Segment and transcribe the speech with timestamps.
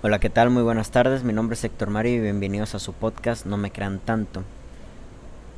[0.00, 0.50] Hola, ¿qué tal?
[0.50, 1.24] Muy buenas tardes.
[1.24, 4.44] Mi nombre es Héctor Mario y bienvenidos a su podcast No me crean tanto.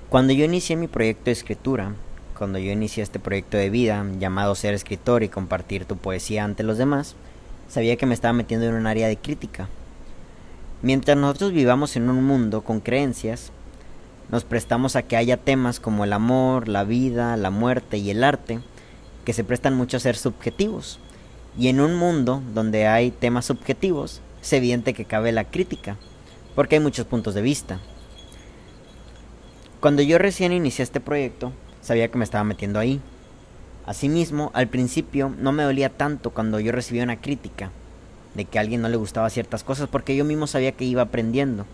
[0.08, 1.92] Cuando yo inicié mi proyecto de escritura,
[2.38, 6.62] cuando yo inicié este proyecto de vida llamado ser escritor y compartir tu poesía ante
[6.62, 7.16] los demás,
[7.68, 9.68] sabía que me estaba metiendo en un área de crítica.
[10.80, 13.52] Mientras nosotros vivamos en un mundo con creencias,
[14.30, 18.24] nos prestamos a que haya temas como el amor, la vida, la muerte y el
[18.24, 18.60] arte,
[19.26, 20.98] que se prestan mucho a ser subjetivos.
[21.58, 25.96] Y en un mundo donde hay temas subjetivos, es evidente que cabe la crítica,
[26.54, 27.80] porque hay muchos puntos de vista.
[29.80, 33.00] Cuando yo recién inicié este proyecto, sabía que me estaba metiendo ahí.
[33.86, 37.70] Asimismo, al principio no me dolía tanto cuando yo recibía una crítica
[38.34, 41.02] de que a alguien no le gustaba ciertas cosas, porque yo mismo sabía que iba
[41.02, 41.66] aprendiendo.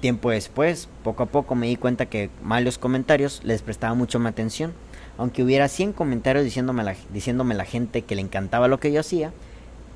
[0.00, 4.32] Tiempo después, poco a poco me di cuenta que malos comentarios les prestaba mucho más
[4.32, 4.72] atención.
[5.16, 9.00] Aunque hubiera 100 comentarios diciéndome la, diciéndome la gente que le encantaba lo que yo
[9.00, 9.32] hacía,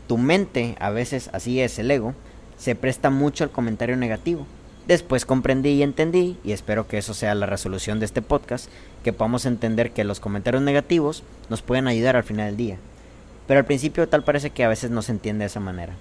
[0.07, 2.15] tu mente, a veces así es el ego,
[2.57, 4.47] se presta mucho al comentario negativo.
[4.87, 8.69] Después comprendí y entendí, y espero que eso sea la resolución de este podcast,
[9.05, 12.79] que podamos entender que los comentarios negativos nos pueden ayudar al final del día.
[13.47, 15.95] Pero al principio tal parece que a veces no se entiende de esa manera.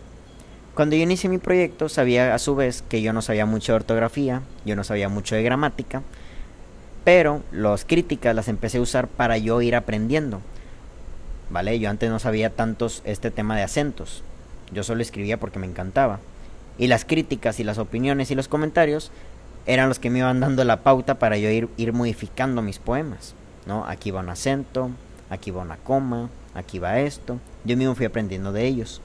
[0.73, 3.77] Cuando yo inicié mi proyecto sabía a su vez que yo no sabía mucho de
[3.77, 6.01] ortografía, yo no sabía mucho de gramática,
[7.03, 10.41] pero las críticas las empecé a usar para yo ir aprendiendo.
[11.51, 11.77] ¿Vale?
[11.79, 14.23] Yo antes no sabía tantos este tema de acentos.
[14.71, 16.19] Yo solo escribía porque me encantaba.
[16.77, 19.11] Y las críticas y las opiniones y los comentarios
[19.65, 23.35] eran los que me iban dando la pauta para yo ir, ir modificando mis poemas.
[23.65, 23.85] ¿no?
[23.85, 24.89] Aquí va un acento,
[25.29, 27.39] aquí va una coma, aquí va esto.
[27.65, 29.01] Yo mismo fui aprendiendo de ellos.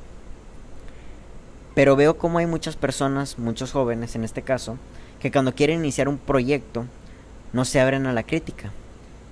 [1.75, 4.79] Pero veo como hay muchas personas, muchos jóvenes en este caso,
[5.21, 6.87] que cuando quieren iniciar un proyecto
[7.53, 8.71] no se abren a la crítica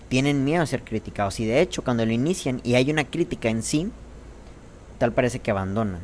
[0.09, 3.49] tienen miedo a ser criticados y de hecho cuando lo inician y hay una crítica
[3.49, 3.91] en sí,
[4.99, 6.01] tal parece que abandonan.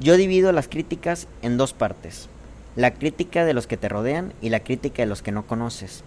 [0.00, 2.28] Yo divido las críticas en dos partes.
[2.74, 6.02] La crítica de los que te rodean y la crítica de los que no conoces.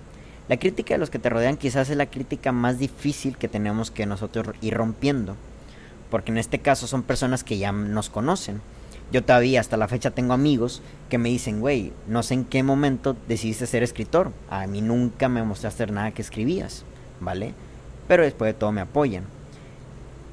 [0.48, 3.92] La crítica de los que te rodean quizás es la crítica más difícil que tenemos
[3.92, 5.36] que nosotros ir rompiendo.
[6.10, 8.62] Porque en este caso son personas que ya nos conocen.
[9.12, 12.64] Yo todavía hasta la fecha tengo amigos que me dicen, güey, no sé en qué
[12.64, 14.32] momento decidiste ser escritor.
[14.50, 16.84] A mí nunca me mostraste nada que escribías,
[17.20, 17.54] ¿vale?
[18.08, 19.24] Pero después de todo me apoyan.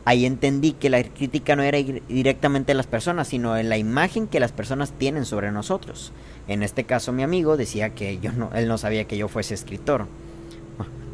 [0.04, 4.26] Ahí entendí que la crítica no era directamente de las personas, sino en la imagen
[4.26, 6.12] que las personas tienen sobre nosotros.
[6.48, 9.54] En este caso mi amigo decía que yo no, él no sabía que yo fuese
[9.54, 10.06] escritor.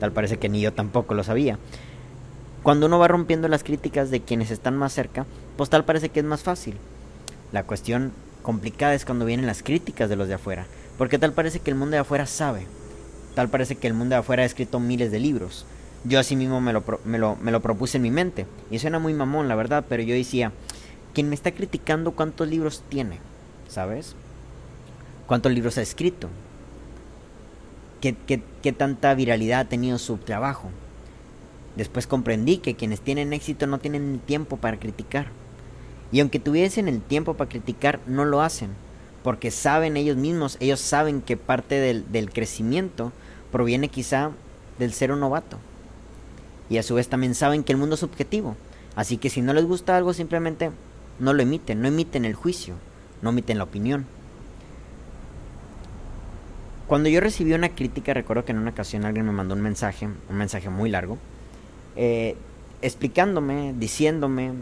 [0.01, 1.59] Tal parece que ni yo tampoco lo sabía.
[2.63, 5.27] Cuando uno va rompiendo las críticas de quienes están más cerca,
[5.57, 6.77] pues tal parece que es más fácil.
[7.51, 10.67] La cuestión complicada es cuando vienen las críticas de los de afuera,
[10.99, 12.67] porque tal parece que el mundo de afuera sabe,
[13.35, 15.65] tal parece que el mundo de afuera ha escrito miles de libros.
[16.05, 18.99] Yo así mismo me lo, me lo, me lo propuse en mi mente, y suena
[18.99, 20.53] muy mamón, la verdad, pero yo decía,
[21.15, 23.19] quien me está criticando cuántos libros tiene,
[23.69, 24.15] ¿sabes?
[25.27, 26.29] ¿Cuántos libros ha escrito?
[28.03, 30.71] ¿Qué, qué, qué tanta viralidad ha tenido su trabajo?
[31.77, 35.29] Después comprendí que quienes tienen éxito no tienen tiempo para criticar
[36.11, 38.71] y aunque tuviesen el tiempo para criticar, no lo hacen,
[39.23, 43.13] porque saben ellos mismos, ellos saben que parte del, del crecimiento
[43.53, 44.31] proviene quizá
[44.79, 45.59] del ser un novato.
[46.71, 48.57] Y a su vez también saben que el mundo es subjetivo.
[48.95, 50.71] Así que si no les gusta algo, simplemente
[51.19, 52.75] no lo emiten, no emiten el juicio,
[53.23, 54.07] no emiten la opinión.
[56.87, 60.07] Cuando yo recibí una crítica, recuerdo que en una ocasión alguien me mandó un mensaje,
[60.07, 61.19] un mensaje muy largo,
[61.97, 62.37] eh,
[62.81, 64.53] explicándome, diciéndome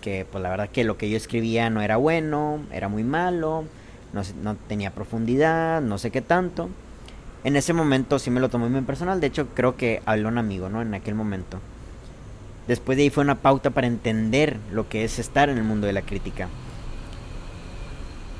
[0.00, 3.64] que pues la verdad que lo que yo escribía no era bueno, era muy malo,
[4.12, 6.68] no, no tenía profundidad, no sé qué tanto.
[7.44, 10.38] En ese momento sí me lo tomé muy personal, de hecho creo que habló un
[10.38, 10.82] amigo, ¿no?
[10.82, 11.58] En aquel momento.
[12.68, 15.86] Después de ahí fue una pauta para entender lo que es estar en el mundo
[15.86, 16.48] de la crítica.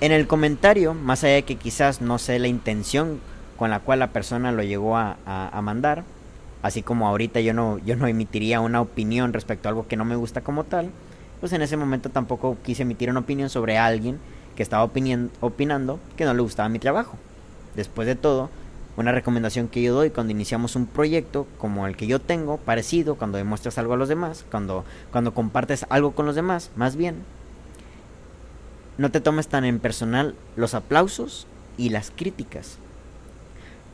[0.00, 3.21] En el comentario, más allá de que quizás no sé la intención
[3.56, 6.04] con la cual la persona lo llegó a, a, a mandar,
[6.62, 10.04] así como ahorita yo no, yo no emitiría una opinión respecto a algo que no
[10.04, 10.91] me gusta como tal,
[11.40, 14.18] pues en ese momento tampoco quise emitir una opinión sobre alguien
[14.54, 17.16] que estaba opinando que no le gustaba mi trabajo.
[17.74, 18.50] Después de todo,
[18.97, 23.15] una recomendación que yo doy cuando iniciamos un proyecto como el que yo tengo, parecido,
[23.15, 27.24] cuando demuestras algo a los demás, cuando, cuando compartes algo con los demás, más bien,
[28.98, 31.47] no te tomes tan en personal los aplausos
[31.78, 32.76] y las críticas.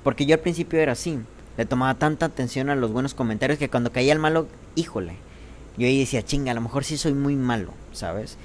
[0.02, 1.20] Porque yo al principio era así,
[1.56, 5.16] le tomaba tanta atención a los buenos comentarios que cuando caía el malo, híjole,
[5.76, 8.36] yo ahí decía, chinga, a lo mejor sí soy muy malo, ¿sabes?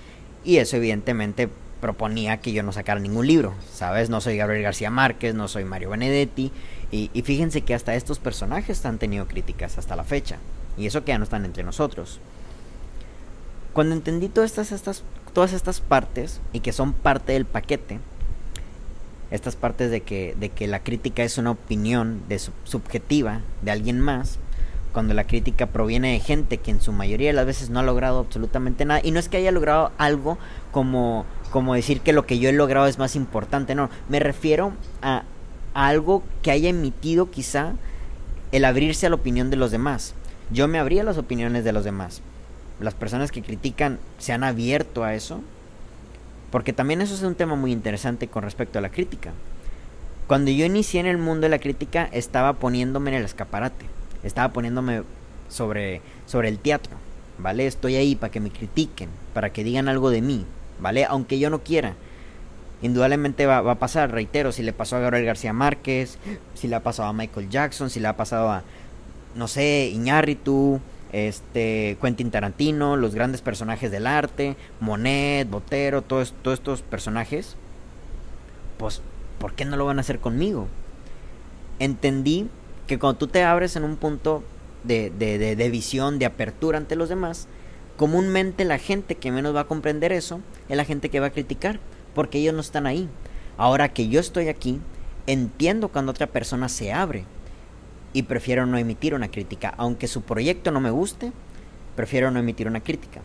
[0.43, 1.49] Y eso evidentemente
[1.79, 4.09] proponía que yo no sacara ningún libro, ¿sabes?
[4.09, 6.51] No soy Gabriel García Márquez, no soy Mario Benedetti,
[6.91, 10.37] y, fíjense que hasta estos personajes han tenido críticas hasta la fecha,
[10.77, 12.19] y eso que ya no están entre nosotros.
[13.73, 17.99] Cuando entendí todas estas, estas todas estas partes y que son parte del paquete,
[19.31, 23.99] estas partes de que, de que la crítica es una opinión de subjetiva de alguien
[23.99, 24.39] más,
[24.91, 27.83] cuando la crítica proviene de gente que en su mayoría de las veces no ha
[27.83, 30.37] logrado absolutamente nada, y no es que haya logrado algo
[30.71, 34.73] como, como decir que lo que yo he logrado es más importante, no, me refiero
[35.01, 35.23] a,
[35.73, 37.73] a algo que haya emitido quizá
[38.51, 40.13] el abrirse a la opinión de los demás.
[40.51, 42.21] Yo me abrí a las opiniones de los demás.
[42.81, 45.41] Las personas que critican se han abierto a eso.
[46.51, 49.31] Porque también eso es un tema muy interesante con respecto a la crítica.
[50.27, 53.85] Cuando yo inicié en el mundo de la crítica estaba poniéndome en el escaparate.
[54.23, 55.03] Estaba poniéndome
[55.49, 56.97] sobre, sobre el teatro.
[57.37, 57.65] ¿Vale?
[57.65, 60.45] Estoy ahí para que me critiquen, para que digan algo de mí.
[60.79, 61.05] ¿Vale?
[61.05, 61.95] Aunque yo no quiera
[62.81, 66.17] indudablemente va, a pasar, reitero, si le pasó a Gabriel García Márquez,
[66.55, 68.63] si le ha pasado a Michael Jackson, si le ha pasado a,
[69.35, 70.81] no sé, Iñárritu,
[71.11, 77.55] este, Quentin Tarantino, los grandes personajes del arte, Monet, Botero, todos, todos estos personajes,
[78.77, 79.01] pues,
[79.39, 80.67] ¿por qué no lo van a hacer conmigo?
[81.79, 82.47] Entendí
[82.91, 84.43] que cuando tú te abres en un punto
[84.83, 87.47] de, de, visión, de apertura ante los demás,
[87.95, 91.31] comúnmente la gente que menos va a comprender eso es la gente que va a
[91.31, 91.79] criticar
[92.13, 93.07] porque ellos no están ahí.
[93.55, 94.81] Ahora que yo estoy aquí,
[95.25, 97.23] entiendo cuando otra persona se abre
[98.11, 99.73] y prefiero no emitir una crítica.
[99.77, 101.31] Aunque su proyecto no me guste,
[101.95, 103.21] prefiero no emitir una crítica.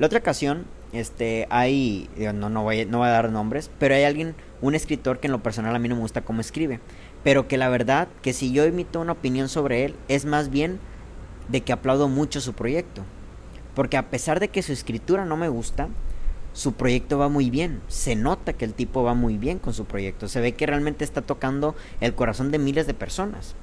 [0.00, 4.02] La otra ocasión, este, hay, no, no, voy, no voy a dar nombres, pero hay
[4.02, 6.80] alguien, un escritor que en lo personal a mí no me gusta cómo escribe,
[7.24, 10.78] pero que la verdad que si yo emito una opinión sobre él es más bien
[11.48, 13.02] de que aplaudo mucho su proyecto.
[13.74, 15.88] Porque a pesar de que su escritura no me gusta,
[16.52, 17.80] su proyecto va muy bien.
[17.88, 20.28] Se nota que el tipo va muy bien con su proyecto.
[20.28, 23.54] Se ve que realmente está tocando el corazón de miles de personas.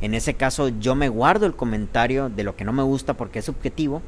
[0.00, 3.40] En ese caso yo me guardo el comentario de lo que no me gusta porque
[3.40, 4.02] es subjetivo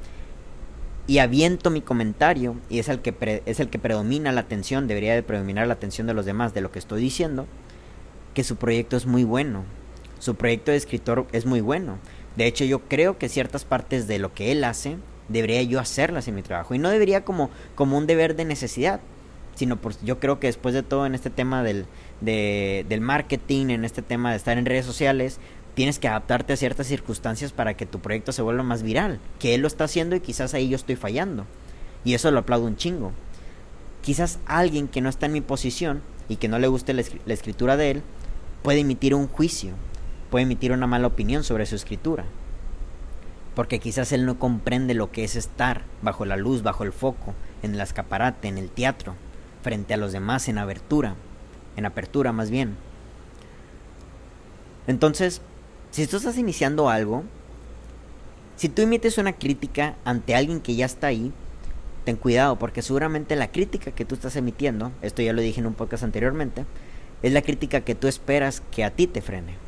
[1.07, 5.15] y aviento mi comentario y es el que es el que predomina la atención, debería
[5.15, 7.47] de predominar la atención de los demás de lo que estoy diciendo,
[8.37, 9.65] que su proyecto es muy bueno.
[10.19, 11.97] Su proyecto de escritor es muy bueno.
[12.37, 14.99] De hecho, yo creo que ciertas partes de lo que él hace
[15.31, 16.75] debería yo hacerlas en mi trabajo.
[16.75, 19.01] Y no debería como, como un deber de necesidad,
[19.55, 21.87] sino por, yo creo que después de todo en este tema del,
[22.21, 25.41] del marketing, en este tema de estar en redes sociales,
[25.75, 29.19] tienes que adaptarte a ciertas circunstancias para que tu proyecto se vuelva más viral.
[29.39, 31.47] Que él lo está haciendo y quizás ahí yo estoy fallando.
[32.05, 33.13] Y eso lo aplaudo un chingo.
[34.03, 37.33] Quizás alguien que no está en mi posición y que no le guste la, la
[37.33, 38.03] escritura de él,
[38.63, 39.75] puede emitir un juicio,
[40.31, 42.25] puede emitir una mala opinión sobre su escritura
[43.57, 47.33] porque quizás él no comprende lo que es estar bajo la luz, bajo el foco,
[47.63, 49.15] en el escaparate, en el teatro,
[49.63, 51.15] frente a los demás en abertura,
[51.75, 52.77] en apertura más bien.
[54.87, 55.41] Entonces,
[55.91, 57.25] si tú estás iniciando algo,
[58.57, 61.33] si tú emites una crítica ante alguien que ya está ahí,
[62.05, 65.67] ten cuidado porque seguramente la crítica que tú estás emitiendo, esto ya lo dije en
[65.67, 66.67] un podcast anteriormente,
[67.23, 69.67] es la crítica que tú esperas que a ti te frene.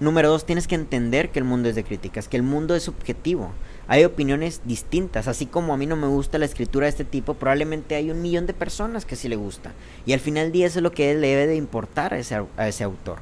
[0.00, 2.84] Número dos, tienes que entender que el mundo es de críticas, que el mundo es
[2.84, 3.50] subjetivo.
[3.88, 7.34] Hay opiniones distintas, así como a mí no me gusta la escritura de este tipo,
[7.34, 9.72] probablemente hay un millón de personas que sí le gusta.
[10.06, 12.40] Y al final del día eso es lo que le debe de importar a ese,
[12.56, 13.18] a ese autor.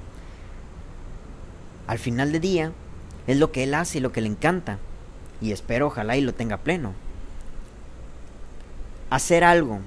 [1.86, 2.72] Al final del día
[3.26, 4.78] es lo que él hace y lo que le encanta.
[5.40, 6.92] Y espero, ojalá y lo tenga pleno.
[9.08, 9.80] Hacer algo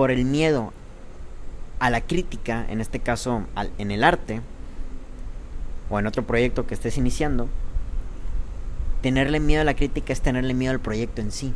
[0.00, 0.72] por el miedo
[1.78, 3.44] a la crítica, en este caso
[3.76, 4.40] en el arte,
[5.90, 7.50] o en otro proyecto que estés iniciando,
[9.02, 11.52] tenerle miedo a la crítica es tenerle miedo al proyecto en sí.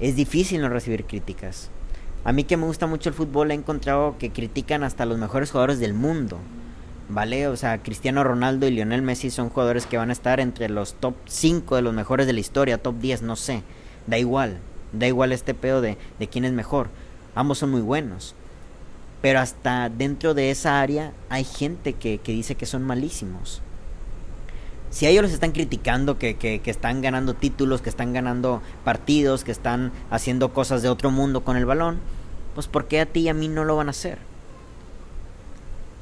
[0.00, 1.68] Es difícil no recibir críticas.
[2.24, 5.50] A mí que me gusta mucho el fútbol he encontrado que critican hasta los mejores
[5.50, 6.38] jugadores del mundo.
[7.10, 7.48] ¿Vale?
[7.48, 10.94] O sea, Cristiano Ronaldo y Lionel Messi son jugadores que van a estar entre los
[10.94, 13.62] top 5 de los mejores de la historia, top 10, no sé.
[14.06, 14.62] Da igual.
[14.92, 16.88] Da igual este pedo de, de quién es mejor.
[17.34, 18.34] Ambos son muy buenos.
[19.20, 23.62] Pero hasta dentro de esa área hay gente que, dice que son malísimos.
[24.90, 28.62] Si a ellos los están criticando, que, que, que, están ganando títulos, que están ganando
[28.84, 31.98] partidos, que están haciendo cosas de otro mundo con el balón,
[32.54, 34.18] pues ¿por qué a ti y a mí no lo van a hacer?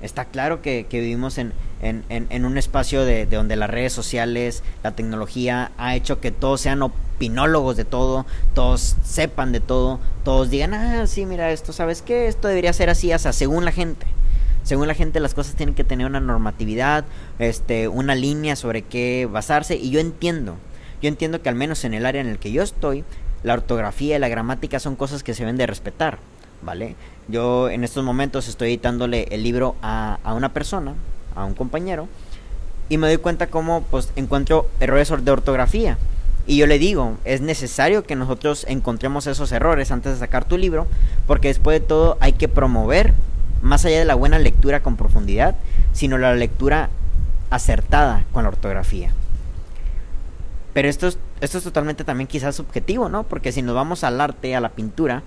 [0.03, 4.93] Está claro que, vivimos en, en, un espacio de, de, donde las redes sociales, la
[4.93, 10.75] tecnología ha hecho que todos sean opinólogos de todo, todos sepan de todo, todos digan,
[10.75, 12.29] ah, sí, mira, esto, ¿sabes qué?
[12.29, 14.07] Esto debería ser así, o sea, según la gente.
[14.65, 17.05] Según la gente las cosas tienen que tener una normatividad,
[17.39, 20.57] este, una línea sobre qué basarse y yo entiendo,
[21.01, 23.05] yo entiendo que al menos en el área en el que yo estoy,
[23.45, 26.19] la ortografía y la gramática son cosas que se deben de respetar,
[26.63, 26.97] ¿vale?
[27.29, 30.95] Yo en estos momentos estoy editándole el libro a, a una persona,
[31.35, 32.09] a un compañero,
[32.89, 35.99] y me doy cuenta cómo pues encuentro errores de ortografía
[36.47, 40.57] Y yo le digo, es necesario que nosotros encontremos esos errores antes de sacar tu
[40.57, 40.87] libro,
[41.27, 43.15] porque después de todo hay que promover,
[43.63, 45.57] más allá de la buena lectura con profundidad,
[45.93, 46.91] sino la lectura
[47.51, 49.11] acertada con la ortografía.
[50.73, 53.25] Pero esto es, esto es totalmente también quizás subjetivo, ¿no?
[53.25, 55.23] Porque si nos vamos al arte, a la pintura,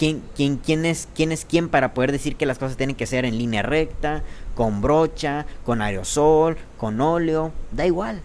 [0.00, 3.04] ¿quién, quién, quién, es, ¿quién es quién para poder decir que las cosas tienen que
[3.04, 4.22] ser en línea recta,
[4.54, 7.52] con brocha, con aerosol, con óleo?
[7.70, 8.22] Da igual.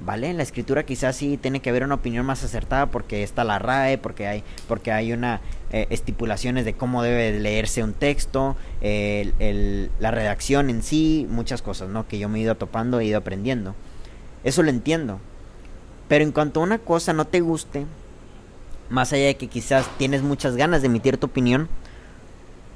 [0.00, 0.30] ¿vale?
[0.30, 3.58] En la escritura quizás sí tiene que haber una opinión más acertada porque está la
[3.58, 5.40] RAE, porque hay, porque hay una
[5.72, 12.08] eh, estipulaciones de cómo debe leerse un texto, la redacción en sí, muchas cosas, ¿no?
[12.08, 13.74] Que yo me he ido topando, he ido aprendiendo.
[14.42, 15.20] Eso lo entiendo.
[16.08, 17.84] Pero en cuanto a una cosa no te guste,
[18.90, 21.68] más allá de que quizás tienes muchas ganas de emitir tu opinión,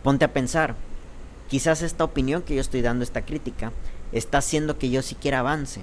[0.02, 0.74] ponte a pensar,
[1.48, 3.72] quizás esta opinión que yo estoy dando, esta crítica,
[4.12, 5.82] está haciendo que yo siquiera avance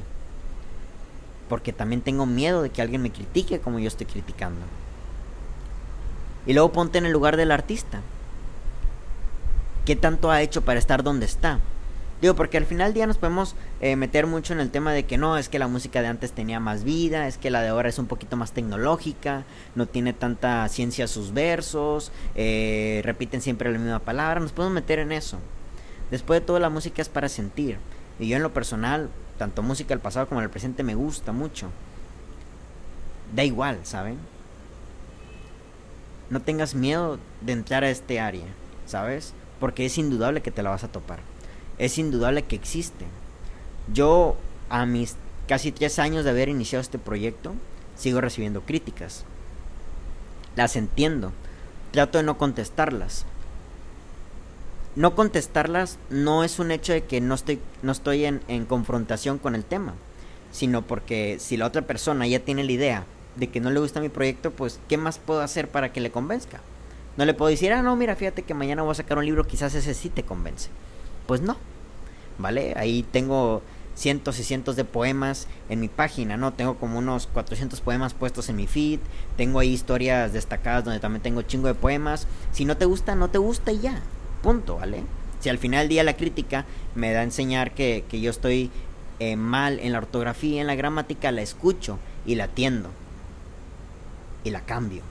[1.47, 4.61] porque también tengo miedo de que alguien me critique como yo estoy criticando.
[6.45, 8.01] Y luego ponte en el lugar del artista.
[9.85, 11.59] ¿Qué tanto ha hecho para estar donde está?
[12.25, 15.03] Digo, porque al final del día nos podemos eh, meter mucho en el tema de
[15.03, 17.67] que no, es que la música de antes tenía más vida, es que la de
[17.67, 19.43] ahora es un poquito más tecnológica,
[19.75, 24.97] no tiene tanta ciencia sus versos, eh, repiten siempre la misma palabra, nos podemos meter
[24.97, 25.37] en eso.
[26.09, 27.77] Después de todo, la música es para sentir.
[28.19, 31.69] Y yo en lo personal, tanto música del pasado como del presente me gusta mucho.
[33.35, 34.17] Da igual, ¿saben?
[36.31, 38.47] No tengas miedo de entrar a este área,
[38.87, 39.35] ¿sabes?
[39.59, 41.34] Porque es indudable que te la vas a topar.
[41.77, 43.05] Es indudable que existe.
[43.93, 44.35] Yo,
[44.69, 45.15] a mis
[45.47, 47.53] casi tres años de haber iniciado este proyecto,
[47.95, 49.25] sigo recibiendo críticas.
[50.55, 51.31] Las entiendo.
[51.91, 53.25] Trato de no contestarlas
[54.95, 59.37] no contestarlas no es un hecho de que no estoy, no estoy en, en, confrontación
[59.37, 59.93] con el tema,
[60.51, 63.05] sino porque si la otra persona ya tiene la idea
[63.35, 66.11] de que no le gusta mi proyecto, pues ¿qué más puedo hacer para que le
[66.11, 66.61] convenzca?
[67.17, 69.45] No le puedo decir, ah, no, mira, fíjate que mañana voy a sacar un libro,
[69.45, 70.69] quizás ese sí te convence.
[71.27, 71.57] Pues no,
[72.37, 72.73] ¿vale?
[72.77, 73.61] Ahí tengo
[73.95, 76.53] cientos y cientos de poemas en mi página, ¿no?
[76.53, 78.99] Tengo como unos 400 poemas puestos en mi feed,
[79.37, 82.27] tengo ahí historias destacadas donde también tengo chingo de poemas.
[82.51, 84.01] Si no te gusta, no te gusta y ya
[84.45, 85.03] punto, ¿vale?
[85.39, 88.69] Si al final del día la crítica me da a enseñar que, yo estoy
[89.19, 92.89] eh, mal en la ortografía, en la gramática, la escucho y la atiendo.
[94.43, 95.01] Y la cambio.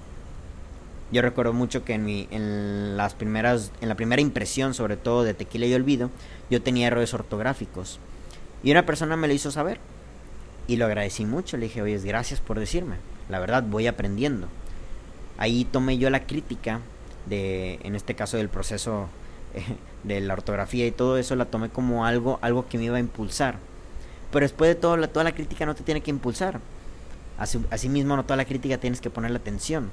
[1.14, 5.22] Yo recuerdo mucho que en, mi, en las primeras, en la primera impresión, sobre todo
[5.22, 6.10] de Tequila y Olvido,
[6.50, 8.00] yo tenía errores ortográficos.
[8.64, 9.78] Y una persona me lo hizo saber.
[10.66, 11.56] Y lo agradecí mucho.
[11.56, 12.96] Le dije, oye, gracias por decirme.
[13.28, 14.48] La verdad, voy aprendiendo.
[15.38, 16.80] Ahí tomé yo la crítica
[17.26, 19.08] de, en este caso, del proceso
[20.02, 23.00] de la ortografía y todo eso la tomé como algo, algo que me iba a
[23.00, 23.58] impulsar.
[24.32, 26.58] Pero después de todo, la, toda la crítica no te tiene que impulsar.
[27.38, 29.92] Así, mismo no toda la crítica tienes que ponerle atención.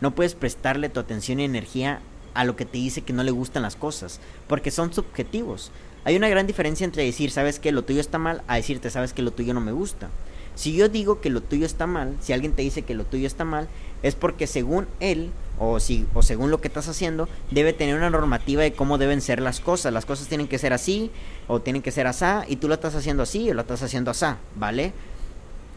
[0.00, 2.00] No puedes prestarle tu atención y energía
[2.34, 5.72] a lo que te dice que no le gustan las cosas, porque son subjetivos.
[6.04, 9.12] Hay una gran diferencia entre decir, sabes que lo tuyo está mal, a decirte, sabes
[9.12, 10.08] que lo tuyo no me gusta.
[10.54, 13.26] Si yo digo que lo tuyo está mal, si alguien te dice que lo tuyo
[13.26, 13.68] está mal,
[14.02, 15.78] es porque según él o,
[16.14, 19.60] o según lo que estás haciendo, debe tener una normativa de cómo deben ser las
[19.60, 19.92] cosas.
[19.92, 21.10] Las cosas tienen que ser así
[21.46, 24.10] o tienen que ser asá y tú lo estás haciendo así o lo estás haciendo
[24.10, 24.92] asá, ¿vale?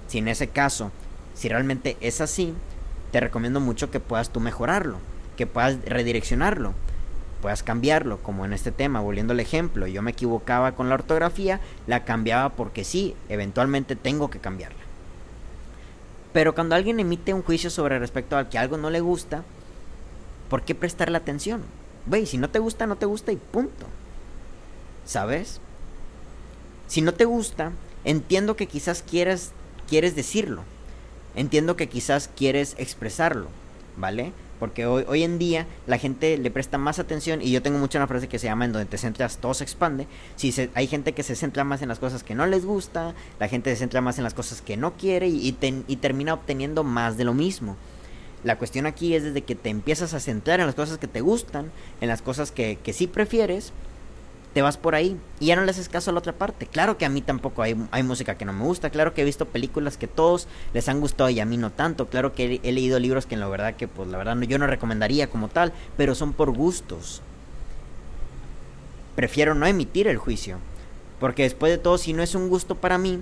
[0.08, 0.92] Si en ese caso,
[1.36, 2.54] si realmente es así,
[3.12, 4.98] te recomiendo mucho que puedas tú mejorarlo,
[5.38, 6.74] que puedas redireccionarlo,
[7.42, 11.60] puedas cambiarlo, como en este tema, volviendo al ejemplo, yo me equivocaba con la ortografía,
[11.88, 14.80] la cambiaba porque sí, eventualmente tengo que cambiarla.
[16.34, 19.44] Pero cuando alguien emite un juicio sobre respecto al que algo no le gusta,
[20.50, 21.62] ¿por qué prestarle atención?
[22.06, 23.86] Güey, si no te gusta, no te gusta y punto.
[25.06, 25.60] ¿Sabes?
[26.88, 27.72] Si no te gusta,
[28.06, 29.52] entiendo que quizás quieres,
[29.90, 30.64] quieres decirlo.
[31.36, 33.48] Entiendo que quizás quieres expresarlo,
[33.98, 34.34] ¿vale?
[34.60, 37.98] Porque hoy, hoy en día la gente le presta más atención y yo tengo mucho
[37.98, 40.08] una frase que se llama en donde te centras todo se expande.
[40.36, 43.48] Si hay gente que se centra más en las cosas que no les gusta, la
[43.48, 45.58] gente se centra más en las cosas que no quiere y,
[45.88, 47.76] y termina obteniendo más de lo mismo.
[48.44, 51.22] La cuestión aquí es desde que te empiezas a centrar en las cosas que te
[51.22, 51.72] gustan,
[52.02, 53.72] en las cosas que, que sí prefieres,
[54.54, 56.66] te vas por ahí y ya no le haces caso a la otra parte.
[56.66, 59.26] Claro que a mí tampoco hay, hay, música que no me gusta, claro que he
[59.26, 62.72] visto películas que todos les han gustado y a mí no tanto, claro que he,
[62.72, 65.48] leído libros que en la verdad que pues la verdad no, yo no recomendaría como
[65.48, 67.22] tal, pero son por gustos.
[69.16, 70.58] Prefiero no emitir el juicio,
[71.20, 73.22] porque después de todo si no es un gusto para mí,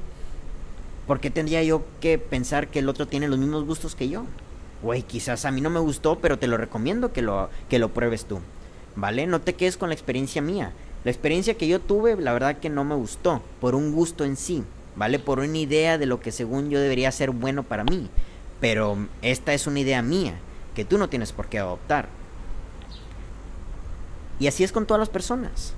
[1.08, 4.26] ¿por qué tendría yo que pensar que el otro tiene los mismos gustos que yo?
[4.82, 7.90] güey, quizás a mí no me gustó, pero te lo recomiendo que lo, que lo
[7.90, 8.40] pruebes tú.
[8.96, 9.28] ¿Vale?
[9.28, 10.74] No te quedes con la experiencia mía.
[11.04, 14.36] La experiencia que yo tuve, la verdad que no me gustó, por un gusto en
[14.36, 14.64] sí.
[15.00, 15.18] ¿vale?
[15.18, 18.10] Por una idea de lo que según yo debería ser bueno para mí.
[18.60, 20.34] Pero esta es una idea mía,
[20.76, 22.10] que tú no tienes por qué adoptar.
[24.40, 25.74] Y así es con todas las personas.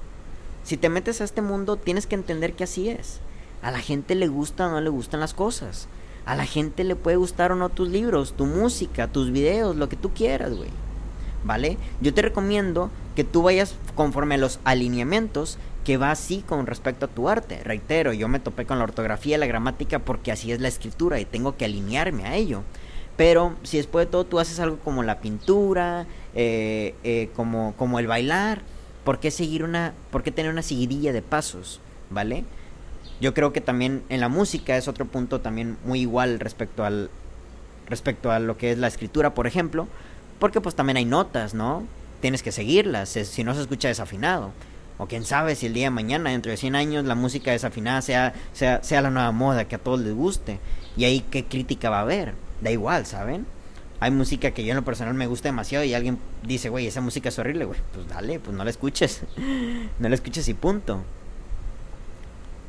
[0.64, 3.20] Si te metes a este mundo, tienes que entender que así es.
[3.62, 5.88] A la gente le gusta o no le gustan las cosas.
[6.26, 9.88] A la gente le puede gustar o no tus libros, tu música, tus videos, lo
[9.88, 10.70] que tú quieras, güey.
[11.44, 11.78] ¿Vale?
[12.02, 17.06] Yo te recomiendo que tú vayas conforme a los alineamientos que va así con respecto
[17.06, 17.62] a tu arte.
[17.64, 21.20] Reitero, yo me topé con la ortografía y la gramática porque así es la escritura
[21.20, 22.64] y tengo que alinearme a ello.
[23.18, 28.00] Pero si después de todo tú haces algo como la pintura, eh, eh, como, como
[28.00, 28.62] el bailar,
[29.04, 31.82] ¿por qué seguir una, por qué tener una seguidilla de pasos?
[32.10, 32.46] ¿Vale?
[33.20, 37.10] Yo creo que también en la música es otro punto también muy igual respecto al
[37.88, 39.88] respecto a lo que es la escritura, por ejemplo,
[40.40, 41.84] porque pues también hay notas, ¿no?
[42.22, 44.52] Tienes que seguirlas, si no se escucha desafinado.
[44.98, 48.04] O quién sabe si el día de mañana, dentro de 100 años, la música desafinada
[48.04, 50.60] sea, sea, sea la nueva moda, que a todos les guste.
[50.96, 52.36] Y ahí qué crítica va a haber.
[52.62, 53.48] Da igual, ¿saben?
[54.00, 57.02] Hay música que yo en lo personal me gusta demasiado y alguien dice, güey, esa
[57.02, 57.80] música es horrible, güey.
[57.94, 59.24] Pues dale, pues no la escuches.
[60.00, 61.04] no la escuches y punto.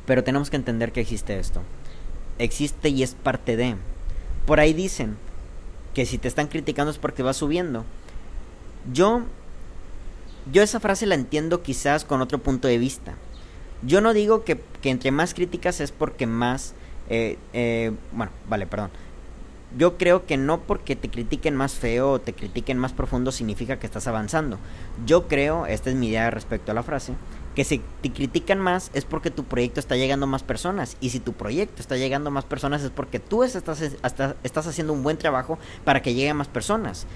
[0.05, 1.61] Pero tenemos que entender que existe esto.
[2.39, 3.75] Existe y es parte de.
[4.47, 5.17] Por ahí dicen
[5.93, 7.85] que si te están criticando es porque vas subiendo.
[8.91, 9.23] Yo
[10.51, 13.15] yo esa frase la entiendo quizás con otro punto de vista.
[13.85, 16.73] Yo no digo que, entre más críticas es porque más...
[17.09, 18.91] Eh, eh, bueno, vale, perdón.
[19.77, 23.79] Yo creo que no porque te critiquen más feo o te critiquen más profundo significa
[23.79, 24.59] que estás avanzando.
[25.05, 27.13] Yo creo, esta es mi idea respecto a la frase,
[27.55, 30.95] que si te critican más es porque tu proyecto está llegando a más personas.
[31.01, 34.93] Y si tu proyecto está llegando a más personas es porque tú estás, estás haciendo
[34.93, 37.07] un buen trabajo para que llegue a más personas.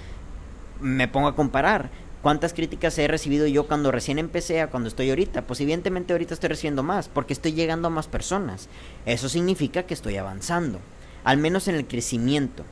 [0.81, 1.91] Me pongo a comparar.
[2.21, 5.43] ¿Cuántas críticas he recibido yo cuando recién empecé a cuando estoy ahorita?
[5.43, 8.69] Pues evidentemente ahorita estoy recibiendo más, porque estoy llegando a más personas.
[9.05, 10.79] Eso significa que estoy avanzando,
[11.23, 12.63] al menos en el crecimiento.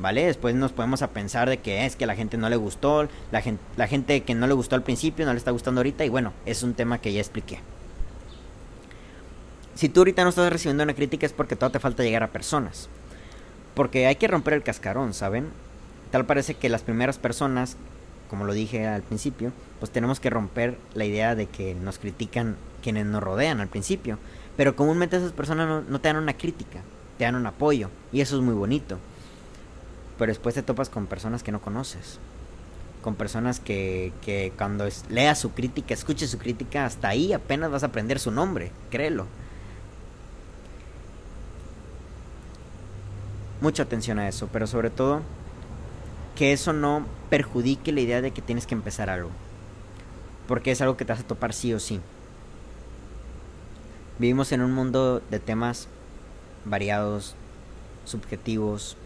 [0.00, 0.26] ¿Vale?
[0.26, 3.42] Después nos podemos a pensar de que es que la gente no le gustó, la
[3.42, 6.08] gente, la gente que no le gustó al principio no le está gustando ahorita y
[6.08, 7.58] bueno, es un tema que ya expliqué.
[9.74, 12.30] Si tú ahorita no estás recibiendo una crítica es porque todavía te falta llegar a
[12.30, 12.88] personas.
[13.74, 15.48] Porque hay que romper el cascarón, ¿saben?
[16.12, 17.76] Tal parece que las primeras personas
[18.28, 22.56] como lo dije al principio, pues tenemos que romper la idea de que nos critican
[22.82, 24.18] quienes nos rodean al principio.
[24.56, 26.80] Pero comúnmente esas personas no, te dan una crítica,
[27.16, 27.90] te dan un apoyo.
[28.12, 28.98] Y eso es muy bonito.
[30.18, 32.18] Pero después te topas con personas que no conoces.
[33.02, 37.86] Con personas que, cuando leas su crítica, escuches su crítica, hasta ahí apenas vas a
[37.86, 39.26] aprender su nombre, créelo.
[43.60, 45.22] Mucha atención a eso, pero sobre todo
[46.38, 49.30] que eso no perjudique la idea de que tienes que empezar algo.
[50.46, 52.00] Porque es algo que te vas a topar sí o sí.
[54.20, 55.88] Vivimos en un mundo de temas
[56.64, 57.34] variados,
[58.04, 58.96] subjetivos,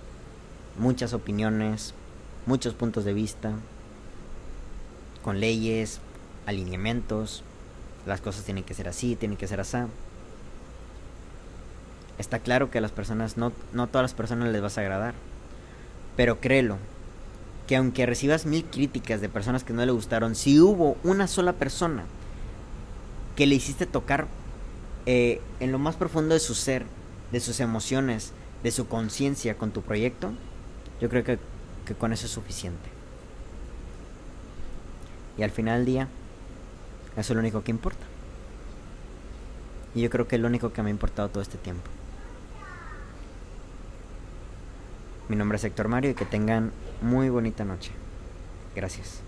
[0.79, 1.95] muchas opiniones,
[2.45, 3.53] muchos puntos de vista,
[5.23, 6.01] con leyes,
[6.45, 7.45] alineamientos,
[8.05, 9.79] las cosas tienen que ser así, tienen que ser así.
[12.19, 15.15] Está claro que a las personas, no, no todas las personas les vas a agradar,
[16.15, 16.77] pero créelo,
[17.73, 21.55] que aunque recibas mil críticas de personas que no le gustaron, si hubo una sola
[21.55, 22.05] persona
[23.35, 24.27] que le hiciste tocar
[25.07, 26.85] eh, en lo más profundo de su ser,
[27.31, 30.33] de sus emociones, de su conciencia con tu proyecto,
[31.01, 31.39] yo creo que,
[31.87, 32.91] que con eso es suficiente.
[35.39, 36.09] Y al final del día,
[37.13, 38.05] eso es lo único que importa.
[39.95, 41.89] Y yo creo que es lo único que me ha importado todo este tiempo.
[45.31, 46.71] Mi nombre es Héctor Mario y que tengan
[47.03, 47.91] muy bonita noche.
[48.75, 49.23] Gracias.